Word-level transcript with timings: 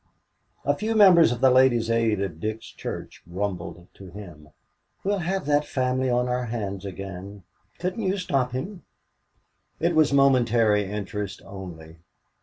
A 0.65 0.73
few 0.75 0.95
members 0.95 1.31
of 1.31 1.41
the 1.41 1.51
Ladies' 1.51 1.87
Aid 1.91 2.21
of 2.21 2.39
Dick's 2.39 2.65
church 2.71 3.21
grumbled 3.31 3.85
to 3.93 4.07
him. 4.09 4.49
"We 5.03 5.11
will 5.11 5.19
have 5.19 5.45
that 5.45 5.63
family 5.63 6.09
on 6.09 6.27
our 6.27 6.45
hands 6.45 6.85
again. 6.85 7.43
Couldn't 7.77 8.01
you 8.01 8.17
stop 8.17 8.51
him?" 8.51 8.81
It 9.79 9.93
was 9.93 10.11
momentary 10.11 10.85
interest 10.91 11.43
only. 11.45 11.97